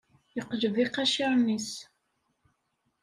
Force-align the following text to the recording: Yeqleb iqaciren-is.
Yeqleb 0.35 0.75
iqaciren-is. 0.83 1.69